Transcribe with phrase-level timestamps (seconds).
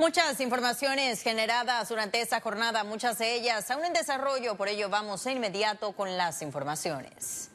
[0.00, 5.24] Muchas informaciones generadas durante esta jornada, muchas de ellas aún en desarrollo, por ello vamos
[5.24, 7.50] de inmediato con las informaciones.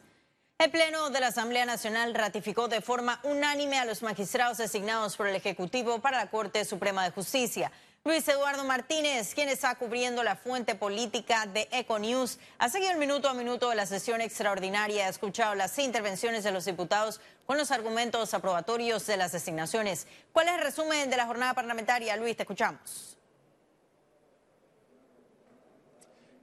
[0.58, 5.30] El Pleno de la Asamblea Nacional ratificó de forma unánime a los magistrados designados por
[5.30, 7.72] el Ejecutivo para la Corte Suprema de Justicia.
[8.06, 13.30] Luis Eduardo Martínez, quien está cubriendo la fuente política de Econews, ha seguido el minuto
[13.30, 17.72] a minuto de la sesión extraordinaria, ha escuchado las intervenciones de los diputados con los
[17.72, 20.06] argumentos aprobatorios de las designaciones.
[20.34, 22.18] ¿Cuál es el resumen de la jornada parlamentaria?
[22.18, 23.16] Luis, te escuchamos.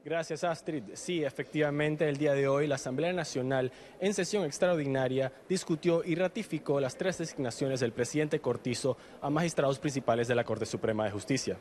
[0.02, 0.84] Gracias, Astrid.
[0.94, 6.80] Sí, efectivamente, el día de hoy la Asamblea Nacional, en sesión extraordinaria, discutió y ratificó
[6.80, 11.58] las tres designaciones del presidente Cortizo a magistrados principales de la Corte Suprema de Justicia.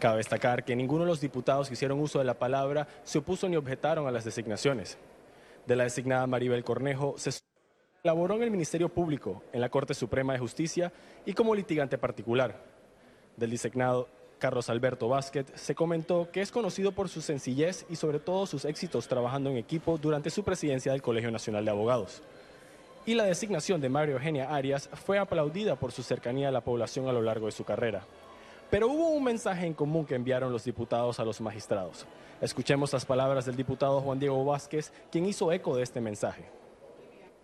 [0.00, 3.46] Cabe destacar que ninguno de los diputados que hicieron uso de la palabra se opuso
[3.50, 4.96] ni objetaron a las designaciones.
[5.66, 7.32] De la designada Maribel Cornejo se
[8.02, 10.90] elaboró en el Ministerio Público, en la Corte Suprema de Justicia
[11.26, 12.64] y como litigante particular.
[13.36, 18.20] Del designado Carlos Alberto Vázquez, se comentó que es conocido por su sencillez y sobre
[18.20, 22.22] todo sus éxitos trabajando en equipo durante su presidencia del Colegio Nacional de Abogados.
[23.04, 27.08] Y la designación de Mario Eugenia Arias fue aplaudida por su cercanía a la población
[27.08, 28.04] a lo largo de su carrera.
[28.70, 32.06] Pero hubo un mensaje en común que enviaron los diputados a los magistrados.
[32.40, 36.44] Escuchemos las palabras del diputado Juan Diego Vázquez, quien hizo eco de este mensaje.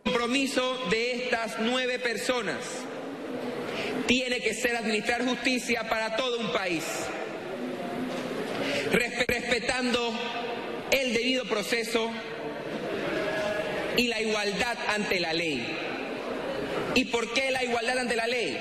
[0.05, 2.85] compromiso de estas nueve personas
[4.07, 6.85] tiene que ser administrar justicia para todo un país,
[8.93, 10.13] respetando
[10.91, 12.11] el debido proceso
[13.97, 15.67] y la igualdad ante la ley.
[16.95, 18.59] ¿Y por qué la igualdad ante la ley?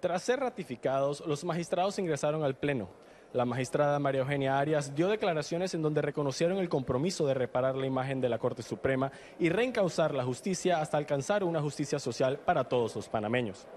[0.00, 2.88] Tras ser ratificados, los magistrados ingresaron al Pleno.
[3.32, 7.86] La magistrada María Eugenia Arias dio declaraciones en donde reconocieron el compromiso de reparar la
[7.86, 12.64] imagen de la Corte Suprema y reencauzar la justicia hasta alcanzar una justicia social para
[12.64, 13.68] todos los panameños.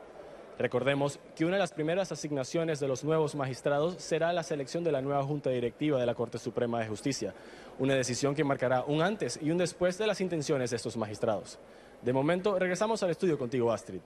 [0.58, 4.92] Recordemos que una de las primeras asignaciones de los nuevos magistrados será la selección de
[4.92, 7.36] la nueva Junta Directiva de la Corte Suprema de Justicia,
[7.78, 11.60] una decisión que marcará un antes y un después de las intenciones de estos magistrados.
[12.02, 14.02] De momento, regresamos al estudio contigo, Astrid.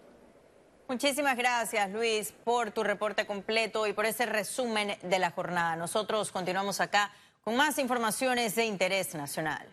[0.89, 5.75] Muchísimas gracias, Luis, por tu reporte completo y por ese resumen de la jornada.
[5.75, 7.11] Nosotros continuamos acá
[7.43, 9.67] con más informaciones de interés nacional.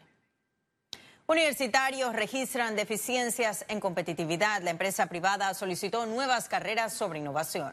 [1.28, 4.60] Universitarios registran deficiencias en competitividad.
[4.62, 7.72] La empresa privada solicitó nuevas carreras sobre innovación.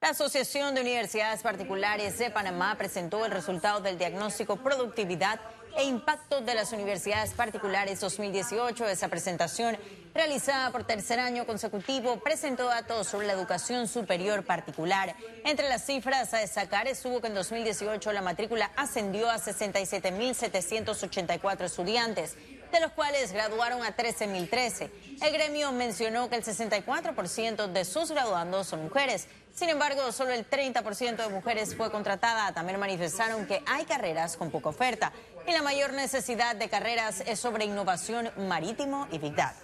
[0.00, 5.40] La Asociación de Universidades Particulares de Panamá presentó el resultado del diagnóstico Productividad
[5.76, 8.86] e Impacto de las Universidades Particulares 2018.
[8.86, 9.76] Esa presentación,
[10.14, 15.14] realizada por tercer año consecutivo, presentó datos sobre la educación superior particular.
[15.44, 22.38] Entre las cifras a destacar estuvo que en 2018 la matrícula ascendió a 67.784 estudiantes
[22.72, 24.90] de los cuales graduaron a 13.013.
[25.22, 29.28] El gremio mencionó que el 64% de sus graduandos son mujeres.
[29.54, 32.52] Sin embargo, solo el 30% de mujeres fue contratada.
[32.52, 35.12] También manifestaron que hay carreras con poca oferta
[35.46, 39.54] y la mayor necesidad de carreras es sobre innovación marítimo y Big Data.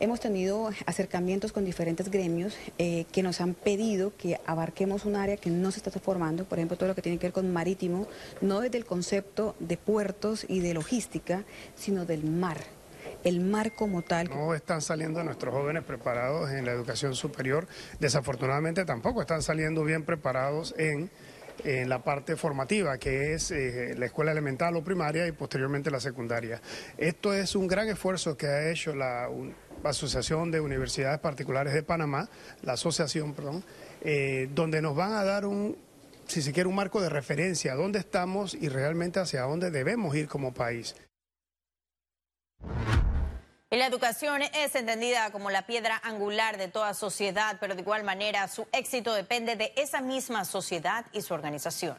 [0.00, 5.36] Hemos tenido acercamientos con diferentes gremios eh, que nos han pedido que abarquemos un área
[5.36, 8.08] que no se está formando, por ejemplo, todo lo que tiene que ver con marítimo,
[8.40, 11.44] no desde el concepto de puertos y de logística,
[11.76, 12.58] sino del mar
[13.24, 14.28] el mar como tal.
[14.28, 17.68] No están saliendo nuestros jóvenes preparados en la educación superior,
[18.00, 21.08] desafortunadamente tampoco están saliendo bien preparados en,
[21.64, 26.60] la parte formativa, que es eh, la escuela elemental o primaria y posteriormente la secundaria.
[26.98, 29.28] Esto es un gran esfuerzo que ha hecho la,
[29.84, 32.28] Asociación de Universidades Particulares de Panamá,
[32.62, 33.64] la asociación, perdón,
[34.02, 35.76] eh, donde nos van a dar un,
[36.28, 40.28] si se quiere, un marco de referencia, dónde estamos y realmente hacia dónde debemos ir
[40.28, 40.94] como país.
[43.78, 48.46] La educación es entendida como la piedra angular de toda sociedad, pero de igual manera
[48.48, 51.96] su éxito depende de esa misma sociedad y su organización.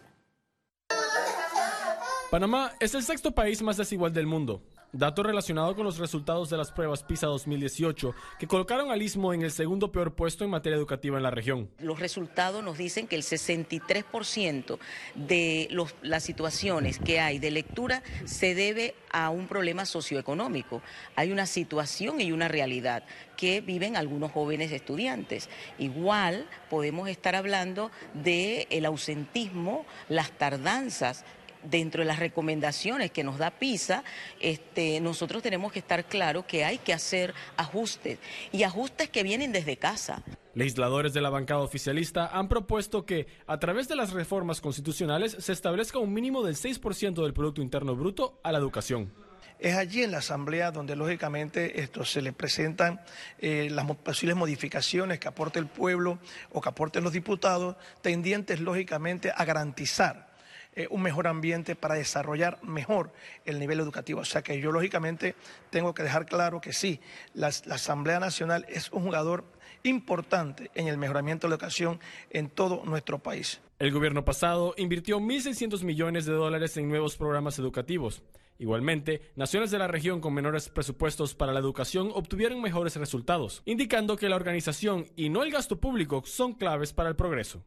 [2.29, 4.61] Panamá es el sexto país más desigual del mundo.
[4.95, 9.41] Dato relacionado con los resultados de las pruebas PISA 2018, que colocaron al Istmo en
[9.41, 11.67] el segundo peor puesto en materia educativa en la región.
[11.79, 14.77] Los resultados nos dicen que el 63%
[15.15, 20.83] de las situaciones que hay de lectura se debe a un problema socioeconómico.
[21.15, 23.03] Hay una situación y una realidad
[23.35, 25.49] que viven algunos jóvenes estudiantes.
[25.79, 31.25] Igual podemos estar hablando del el ausentismo, las tardanzas
[31.63, 34.03] dentro de las recomendaciones que nos da PISA,
[34.39, 38.19] este, nosotros tenemos que estar claros que hay que hacer ajustes
[38.51, 40.23] y ajustes que vienen desde casa.
[40.55, 45.51] Legisladores de la bancada oficialista han propuesto que, a través de las reformas constitucionales, se
[45.51, 49.11] establezca un mínimo del 6% del Producto Interno Bruto a la educación.
[49.59, 52.99] es allí en la Asamblea donde lógicamente esto, se le presentan
[53.39, 56.19] eh, las posibles modificaciones que aporte el pueblo
[56.51, 60.32] o que aporten los diputados, tendientes lógicamente a garantizar
[60.75, 63.11] eh, un mejor ambiente para desarrollar mejor
[63.45, 64.21] el nivel educativo.
[64.21, 65.35] O sea que yo lógicamente
[65.69, 66.99] tengo que dejar claro que sí,
[67.33, 69.45] la Asamblea Nacional es un jugador
[69.83, 71.99] importante en el mejoramiento de la educación
[72.29, 73.61] en todo nuestro país.
[73.79, 78.23] El gobierno pasado invirtió 1.600 millones de dólares en nuevos programas educativos.
[78.59, 84.15] Igualmente, naciones de la región con menores presupuestos para la educación obtuvieron mejores resultados, indicando
[84.15, 87.63] que la organización y no el gasto público son claves para el progreso.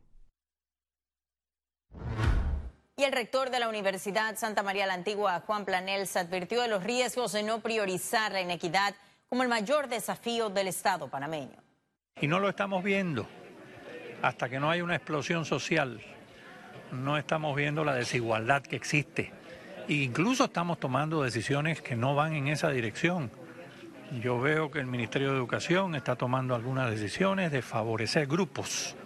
[2.98, 6.82] Y el rector de la Universidad Santa María la Antigua, Juan Planels, advirtió de los
[6.82, 8.94] riesgos de no priorizar la inequidad
[9.28, 11.62] como el mayor desafío del Estado panameño.
[12.19, 13.28] Y no lo estamos viendo
[14.22, 16.00] hasta que no hay una explosión social.
[16.90, 19.31] No estamos viendo la desigualdad que existe.
[19.88, 23.31] E incluso estamos tomando decisiones que no van en esa dirección.
[24.22, 28.96] Yo veo que el Ministerio de Educación está tomando algunas decisiones de favorecer grupos.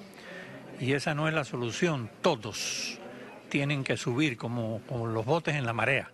[0.79, 2.09] Y esa no es la solución.
[2.23, 3.00] Todos
[3.51, 6.11] tienen que subir como, como los botes en la marea.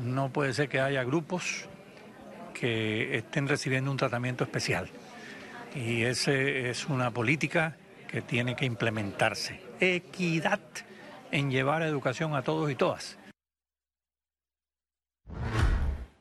[0.00, 1.66] No puede ser que haya grupos
[2.52, 4.90] que estén recibiendo un tratamiento especial.
[5.74, 7.76] Y esa es una política
[8.08, 9.60] que tiene que implementarse.
[9.78, 10.60] Equidad
[11.30, 13.16] en llevar educación a todos y todas.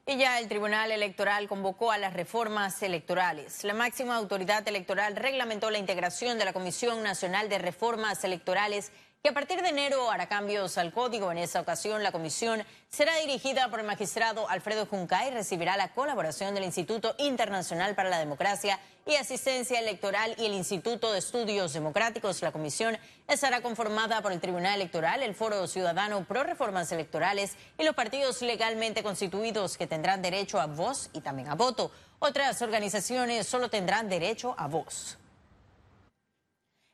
[0.05, 3.63] Y ya el Tribunal Electoral convocó a las reformas electorales.
[3.63, 9.27] La máxima autoridad electoral reglamentó la integración de la Comisión Nacional de Reformas Electorales que
[9.27, 11.29] a partir de enero hará cambios al código.
[11.29, 15.93] En esa ocasión, la comisión será dirigida por el magistrado Alfredo Juncay y recibirá la
[15.93, 21.73] colaboración del Instituto Internacional para la Democracia y Asistencia Electoral y el Instituto de Estudios
[21.73, 22.41] Democráticos.
[22.41, 27.83] La comisión estará conformada por el Tribunal Electoral, el Foro Ciudadano Pro Reformas Electorales y
[27.83, 31.91] los partidos legalmente constituidos que tendrán derecho a voz y también a voto.
[32.19, 35.18] Otras organizaciones solo tendrán derecho a voz.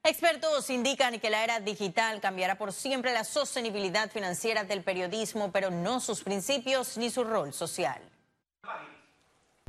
[0.07, 5.71] Expertos indican que la era digital cambiará por siempre la sostenibilidad financiera del periodismo, pero
[5.71, 7.99] no sus principios ni su rol social.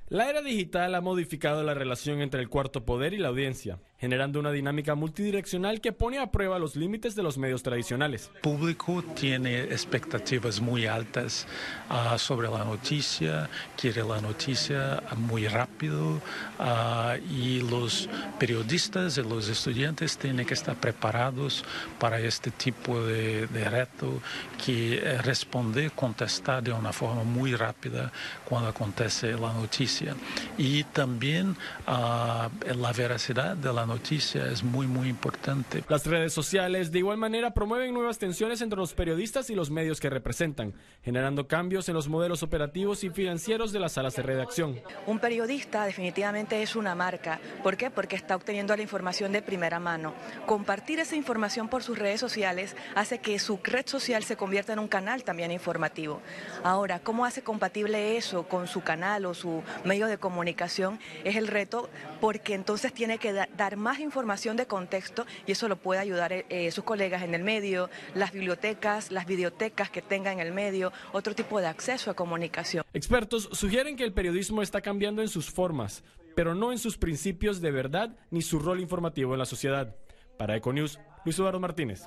[0.09, 4.38] La era digital ha modificado la relación entre el cuarto poder y la audiencia generando
[4.38, 8.31] una dinámica multidireccional que pone a prueba los límites de los medios tradicionales.
[8.34, 11.46] El público tiene expectativas muy altas
[11.90, 16.20] uh, sobre la noticia, quiere la noticia muy rápido
[16.58, 18.08] uh, y los
[18.38, 21.64] periodistas y los estudiantes tienen que estar preparados
[21.98, 24.20] para este tipo de, reto
[24.64, 28.12] que eh, responder, contestar de una forma muy rápida
[28.44, 30.14] cuando acontece la noticia.
[30.58, 31.56] Y también
[31.88, 35.83] uh, la veracidad de la noticia es muy, muy importante.
[35.88, 40.00] Las redes sociales de igual manera promueven nuevas tensiones entre los periodistas y los medios
[40.00, 44.81] que representan, generando cambios en los modelos operativos y financieros de las salas de redacción.
[45.06, 47.41] Un periodista definitivamente es una marca.
[47.62, 47.91] ¿Por qué?
[47.91, 50.15] Porque está obteniendo la información de primera mano.
[50.47, 54.79] Compartir esa información por sus redes sociales hace que su red social se convierta en
[54.79, 56.21] un canal también informativo.
[56.62, 60.99] Ahora, ¿cómo hace compatible eso con su canal o su medio de comunicación?
[61.25, 61.89] Es el reto
[62.21, 66.46] porque entonces tiene que dar más información de contexto y eso lo puede ayudar eh,
[66.49, 70.93] eh, sus colegas en el medio, las bibliotecas, las videotecas que tenga en el medio,
[71.12, 72.84] otro tipo de acceso a comunicación.
[72.93, 76.02] Expertos sugieren que el periodismo está cambiando en sus formas,
[76.34, 79.96] pero no en sus principios de verdad ni su rol informativo en la sociedad.
[80.39, 82.03] Para Econews, Luis Eduardo Martínez.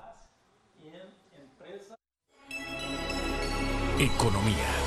[3.99, 4.78] Economía.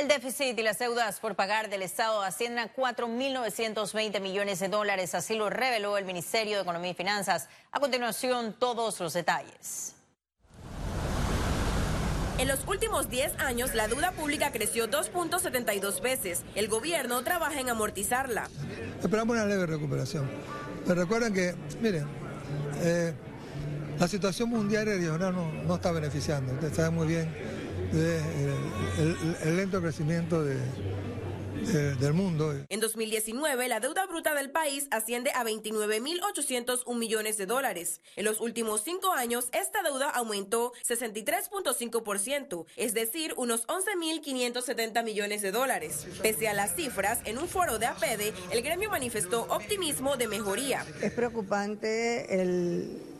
[0.00, 5.14] El déficit y las deudas por pagar del Estado ascienden a 4.920 millones de dólares,
[5.14, 7.50] así lo reveló el Ministerio de Economía y Finanzas.
[7.70, 9.94] A continuación, todos los detalles.
[12.38, 16.44] En los últimos 10 años, la deuda pública creció 2.72 veces.
[16.54, 18.48] El gobierno trabaja en amortizarla.
[19.02, 20.30] Esperamos una leve recuperación.
[20.86, 22.06] Pero recuerden que, miren,
[22.82, 23.12] eh,
[24.00, 26.54] la situación mundial y regional no, no está beneficiando.
[26.54, 27.28] Usted sabe muy bien
[27.92, 32.54] el, lento crecimiento del mundo.
[32.70, 38.00] En 2019, la deuda bruta del país asciende a 29.801 millones de dólares.
[38.16, 45.52] En los últimos cinco años, esta deuda aumentó 63.5%, es decir, unos 11.570 millones de
[45.52, 46.06] dólares.
[46.22, 50.86] Pese a las cifras, en un foro de APEDE, el gremio manifestó optimismo de mejoría.
[51.02, 53.19] Es preocupante el,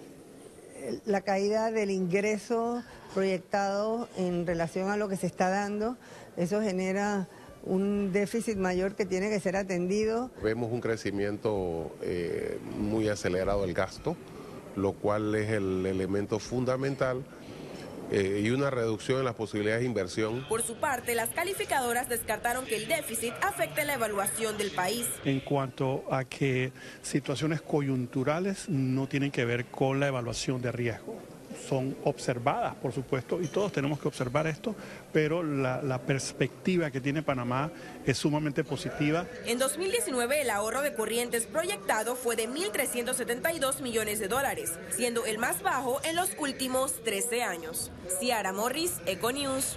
[1.04, 2.82] la caída del ingreso
[3.14, 5.96] proyectado en relación a lo que se está dando.
[6.37, 7.28] Eso genera
[7.64, 10.30] un déficit mayor que tiene que ser atendido.
[10.42, 14.16] Vemos un crecimiento eh, muy acelerado del gasto,
[14.76, 17.22] lo cual es el elemento fundamental
[18.11, 20.45] eh, y una reducción en las posibilidades de inversión.
[20.49, 25.07] Por su parte, las calificadoras descartaron que el déficit afecte la evaluación del país.
[25.25, 31.21] En cuanto a que situaciones coyunturales no tienen que ver con la evaluación de riesgo
[31.69, 34.75] son observadas, por supuesto, y todos tenemos que observar esto,
[35.12, 37.71] pero la, la, perspectiva que tiene Panamá
[38.05, 39.26] es sumamente positiva.
[39.47, 45.38] En 2019 el ahorro de corrientes proyectado fue de 1.372 millones de dólares, siendo el
[45.38, 47.90] más bajo en los últimos 13 años.
[48.19, 49.76] Ciara Morris, Econews.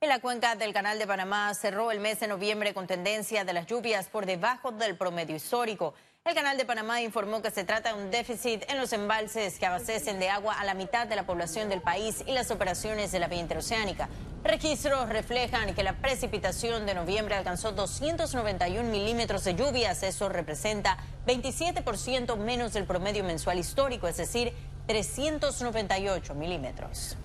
[0.00, 3.52] En la cuenca del Canal de Panamá cerró el mes de noviembre con tendencia de
[3.52, 5.92] las lluvias por debajo del promedio histórico.
[6.28, 9.64] El Canal de Panamá informó que se trata de un déficit en los embalses que
[9.64, 13.18] abastecen de agua a la mitad de la población del país y las operaciones de
[13.18, 14.10] la vía interoceánica.
[14.44, 20.02] Registros reflejan que la precipitación de noviembre alcanzó 291 milímetros de lluvias.
[20.02, 24.52] Eso representa 27% menos del promedio mensual histórico, es decir,
[24.86, 27.16] 398 milímetros.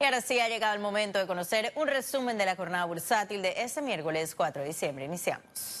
[0.00, 3.42] Y ahora sí ha llegado el momento de conocer un resumen de la jornada bursátil
[3.42, 5.04] de este miércoles 4 de diciembre.
[5.04, 5.77] Iniciamos.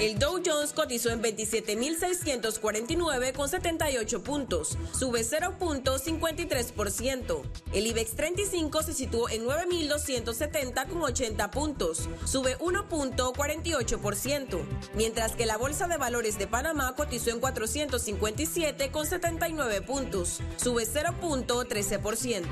[0.00, 7.42] El Dow Jones cotizó en 27.649 con 78 puntos, sube 0.53%.
[7.72, 14.62] El IBEX 35 se situó en 9.270 con 80 puntos, sube 1.48%,
[14.94, 20.88] mientras que la Bolsa de Valores de Panamá cotizó en 457 con 79 puntos, sube
[20.88, 22.48] 0.13%.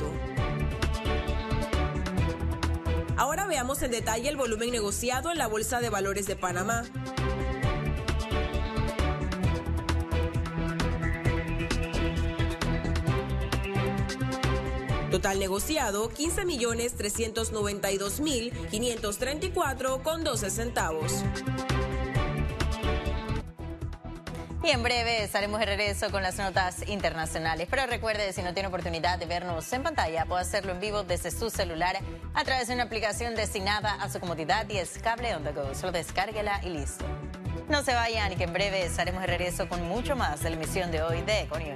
[3.17, 6.85] Ahora veamos en detalle el volumen negociado en la Bolsa de Valores de Panamá.
[15.13, 21.23] Total negociado 15 millones 392 mil 534 con 12 centavos.
[24.65, 27.69] Y en breve estaremos de regreso con las notas internacionales.
[27.71, 31.31] Pero recuerde, si no tiene oportunidad de vernos en pantalla, puede hacerlo en vivo desde
[31.31, 31.99] su celular
[32.33, 35.75] a través de una aplicación destinada a su comodidad y es cable on the go.
[35.75, 37.05] Solo descárguela y listo.
[37.69, 40.57] No se vayan y que en breve estaremos de regreso con mucho más de la
[40.57, 41.75] emisión de hoy de Econio.